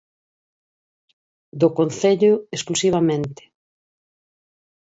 [1.59, 3.41] Do Concello exclusivamente.